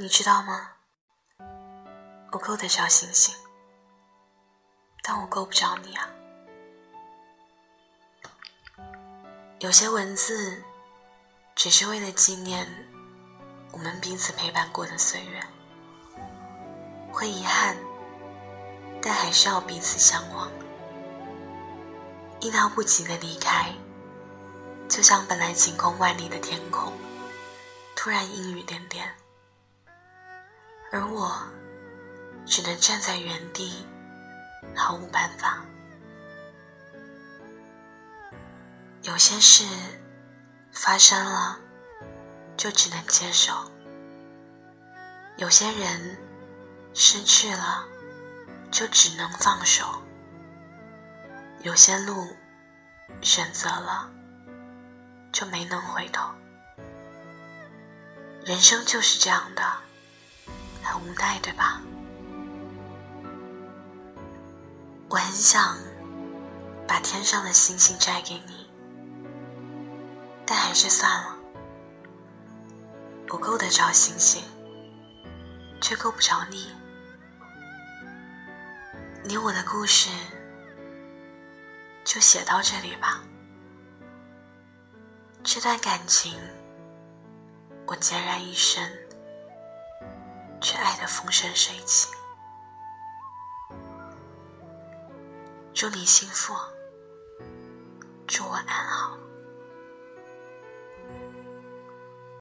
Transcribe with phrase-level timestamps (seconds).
[0.00, 0.74] 你知道吗？
[2.30, 3.34] 我够得着星星，
[5.02, 6.08] 但我够不着你啊。
[9.58, 10.62] 有些文字，
[11.56, 12.64] 只是为了纪念
[13.72, 15.42] 我们彼此陪伴过的岁月，
[17.10, 17.76] 会遗憾，
[19.02, 20.48] 但还是要彼此相望。
[22.38, 23.74] 意料不及的离开，
[24.88, 26.92] 就像本来晴空万里的天空，
[27.96, 29.12] 突然阴雨点点。
[30.90, 31.36] 而我
[32.46, 33.86] 只能站在原地，
[34.74, 35.62] 毫无办法。
[39.02, 39.64] 有些事
[40.72, 41.58] 发生了，
[42.56, 43.52] 就只能接受；
[45.36, 46.18] 有些人
[46.94, 47.86] 失去了，
[48.70, 49.84] 就只能放手；
[51.62, 52.34] 有些路
[53.20, 54.10] 选择了，
[55.32, 56.30] 就没能回头。
[58.44, 59.62] 人生就是这样的。
[61.08, 61.80] 很无奈，对吧？
[65.08, 65.78] 我很想
[66.86, 68.68] 把天上的星星摘给你，
[70.44, 71.36] 但还是算了。
[73.30, 74.42] 我够得着星星，
[75.80, 76.68] 却够不着你。
[79.24, 80.10] 你我的故事
[82.04, 83.22] 就写到这里吧。
[85.42, 86.38] 这段感情，
[87.86, 89.07] 我孑然一身。
[90.68, 92.08] 却爱得风生水起。
[95.72, 96.54] 祝你幸福，
[98.26, 99.16] 祝我安好。